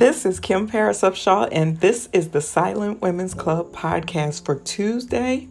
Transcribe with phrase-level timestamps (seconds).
[0.00, 5.48] This is Kim Paris Upshaw, and this is the Silent Women's Club podcast for Tuesday,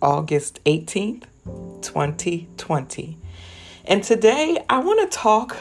[0.00, 1.24] August 18th,
[1.82, 3.18] 2020.
[3.84, 5.58] And today I want to talk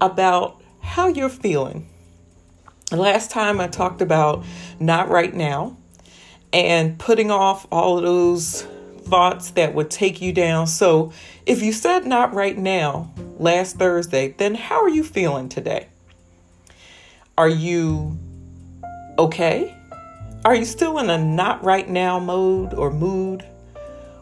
[0.00, 1.88] about how you're feeling.
[2.90, 4.44] Last time I talked about
[4.80, 5.76] not right now
[6.52, 8.62] and putting off all of those
[9.02, 10.66] thoughts that would take you down.
[10.66, 11.12] So,
[11.46, 15.90] if you said not right now last Thursday, then how are you feeling today?
[17.36, 18.16] Are you
[19.18, 19.76] okay?
[20.44, 23.44] Are you still in a not right now mode or mood?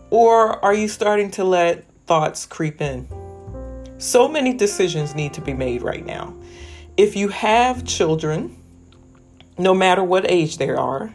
[0.09, 3.07] Or are you starting to let thoughts creep in?
[3.99, 6.35] So many decisions need to be made right now.
[6.97, 8.57] If you have children,
[9.59, 11.13] no matter what age they are,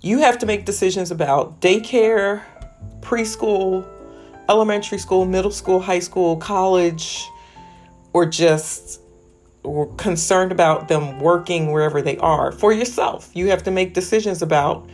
[0.00, 2.42] you have to make decisions about daycare,
[3.00, 3.84] preschool,
[4.48, 7.28] elementary school, middle school, high school, college,
[8.12, 9.00] or just
[9.96, 13.30] concerned about them working wherever they are for yourself.
[13.34, 14.88] You have to make decisions about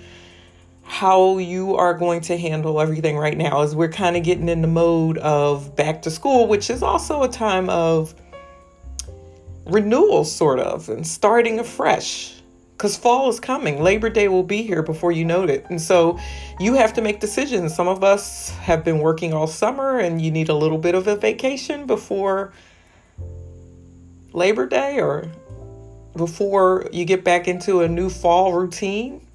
[0.82, 4.62] how you are going to handle everything right now as we're kind of getting in
[4.62, 8.14] the mode of back to school, which is also a time of
[9.66, 12.34] renewal, sort of, and starting afresh.
[12.76, 13.82] Because fall is coming.
[13.82, 15.64] Labor Day will be here before you know it.
[15.70, 16.18] And so
[16.60, 17.74] you have to make decisions.
[17.74, 21.06] Some of us have been working all summer and you need a little bit of
[21.06, 22.52] a vacation before
[24.36, 25.30] Labor Day or
[26.14, 29.26] before you get back into a new fall routine.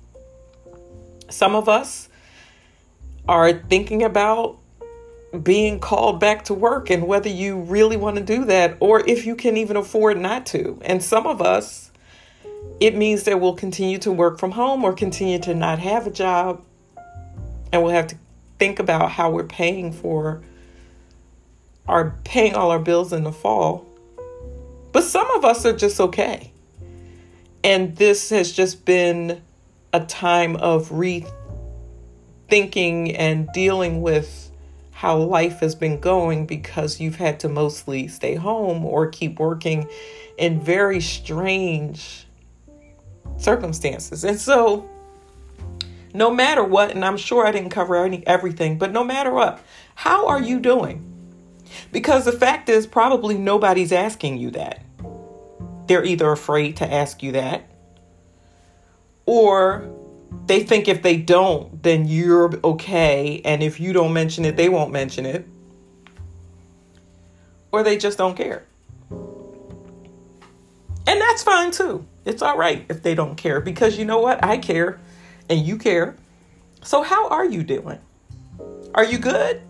[1.27, 2.07] Some of us
[3.27, 4.59] are thinking about
[5.41, 9.25] being called back to work and whether you really want to do that or if
[9.25, 10.79] you can even afford not to.
[10.83, 11.89] And some of us,
[12.79, 16.11] it means that we'll continue to work from home or continue to not have a
[16.11, 16.63] job.
[17.73, 18.17] And we'll have to
[18.59, 20.43] think about how we're paying for
[21.87, 23.90] our paying all our bills in the fall
[24.91, 26.51] but some of us are just okay.
[27.63, 29.41] And this has just been
[29.93, 31.35] a time of rethinking
[33.17, 34.51] and dealing with
[34.91, 39.87] how life has been going because you've had to mostly stay home or keep working
[40.37, 42.27] in very strange
[43.37, 44.23] circumstances.
[44.23, 44.87] And so,
[46.13, 49.59] no matter what, and I'm sure I didn't cover any everything, but no matter what,
[49.95, 51.07] how are you doing?
[51.91, 54.83] Because the fact is, probably nobody's asking you that.
[55.91, 57.69] They're either afraid to ask you that,
[59.25, 59.89] or
[60.45, 63.41] they think if they don't, then you're okay.
[63.43, 65.45] And if you don't mention it, they won't mention it.
[67.73, 68.63] Or they just don't care.
[69.09, 72.05] And that's fine too.
[72.23, 74.41] It's all right if they don't care because you know what?
[74.41, 74.97] I care
[75.49, 76.15] and you care.
[76.83, 77.99] So, how are you doing?
[78.95, 79.61] Are you good?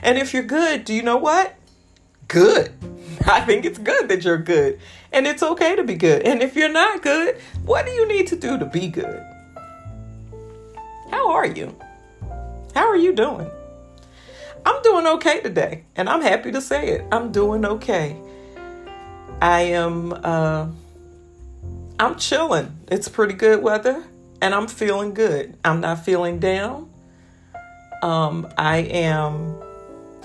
[0.00, 1.56] And if you're good, do you know what?
[2.28, 2.72] Good.
[3.34, 4.80] I think it's good that you're good.
[5.12, 6.22] And it's okay to be good.
[6.22, 9.24] And if you're not good, what do you need to do to be good?
[11.10, 11.76] How are you?
[12.74, 13.50] How are you doing?
[14.64, 17.04] I'm doing okay today, and I'm happy to say it.
[17.10, 18.16] I'm doing okay.
[19.40, 20.68] I am uh
[21.98, 22.76] I'm chilling.
[22.88, 24.04] It's pretty good weather
[24.42, 25.56] and I'm feeling good.
[25.64, 26.90] I'm not feeling down.
[28.02, 29.56] Um I am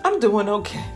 [0.03, 0.94] I'm doing okay.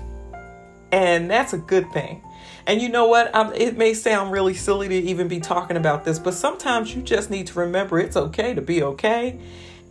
[0.92, 2.24] And that's a good thing.
[2.66, 3.36] And you know what?
[3.36, 7.02] I'm, it may sound really silly to even be talking about this, but sometimes you
[7.02, 9.40] just need to remember it's okay to be okay.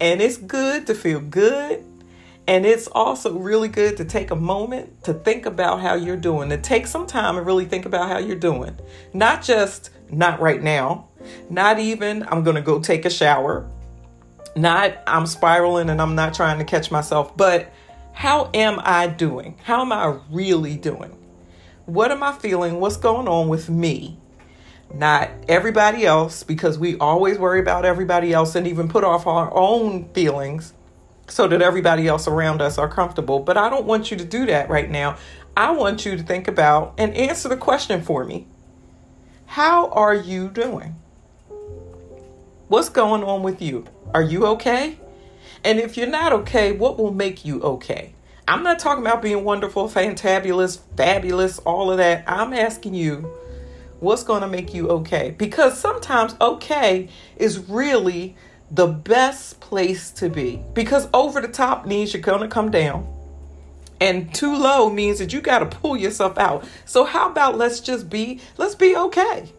[0.01, 1.85] And it's good to feel good.
[2.47, 6.49] And it's also really good to take a moment to think about how you're doing,
[6.49, 8.79] to take some time and really think about how you're doing.
[9.13, 11.09] Not just not right now,
[11.51, 13.69] not even I'm going to go take a shower,
[14.57, 17.71] not I'm spiraling and I'm not trying to catch myself, but
[18.19, 19.55] how am I doing?
[19.63, 21.17] How am I really doing?
[21.87, 22.81] What am I feeling?
[22.81, 24.19] What's going on with me?
[24.93, 29.57] Not everybody else, because we always worry about everybody else and even put off our
[29.57, 30.75] own feelings
[31.29, 33.39] so that everybody else around us are comfortable.
[33.39, 35.17] But I don't want you to do that right now.
[35.57, 38.49] I want you to think about and answer the question for me
[39.47, 40.97] How are you doing?
[42.67, 43.85] What's going on with you?
[44.13, 44.99] Are you okay?
[45.65, 48.15] And if you're not okay, what will make you okay?
[48.47, 52.25] I'm not talking about being wonderful, fantabulous, fabulous, all of that.
[52.27, 53.31] I'm asking you,
[54.01, 55.35] what's going to make you okay?
[55.37, 58.37] Because sometimes okay is really
[58.71, 60.63] the best place to be.
[60.73, 63.07] Because over the top means you're going to come down.
[64.01, 66.65] And too low means that you got to pull yourself out.
[66.85, 69.53] So how about let's just be let's be okay.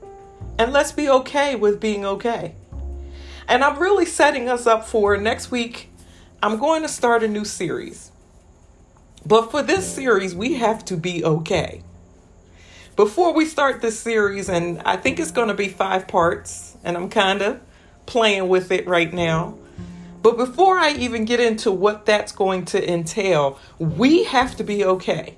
[0.57, 2.55] And let's be okay with being okay.
[3.47, 5.88] And I'm really setting us up for next week
[6.41, 8.12] I'm going to start a new series.
[9.25, 11.83] But for this series, we have to be okay.
[13.00, 16.97] before we start this series, and I think it's going to be five parts, and
[16.97, 17.62] I'm kind of
[18.06, 19.57] playing with it right now.
[20.21, 24.83] But before I even get into what that's going to entail, we have to be
[24.83, 25.38] okay.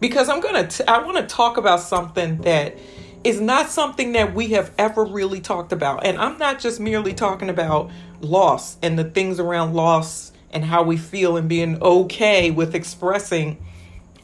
[0.00, 2.78] Because I'm going to, I want to talk about something that
[3.22, 6.06] is not something that we have ever really talked about.
[6.06, 7.90] And I'm not just merely talking about
[8.20, 13.58] loss and the things around loss and how we feel and being okay with expressing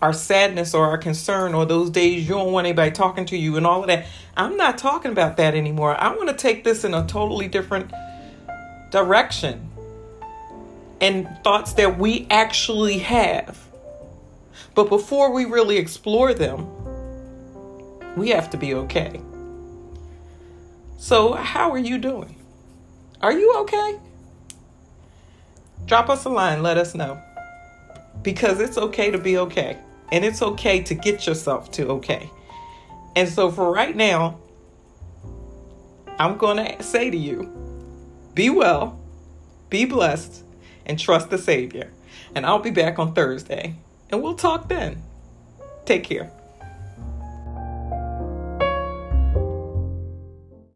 [0.02, 3.56] our sadness or our concern or those days you don't want anybody talking to you
[3.56, 4.06] and all of that.
[4.36, 5.98] I'm not talking about that anymore.
[5.98, 7.90] I want to take this in a totally different
[8.90, 9.70] direction
[11.00, 13.58] and thoughts that we actually have.
[14.74, 16.66] But before we really explore them,
[18.16, 19.20] we have to be okay.
[20.98, 22.34] So, how are you doing?
[23.20, 23.98] Are you okay?
[25.84, 27.22] Drop us a line, let us know.
[28.22, 29.78] Because it's okay to be okay.
[30.10, 32.30] And it's okay to get yourself to okay.
[33.14, 34.40] And so, for right now,
[36.18, 37.52] I'm going to say to you
[38.34, 39.00] be well,
[39.70, 40.42] be blessed,
[40.84, 41.90] and trust the Savior.
[42.34, 43.74] And I'll be back on Thursday,
[44.10, 45.02] and we'll talk then.
[45.84, 46.30] Take care.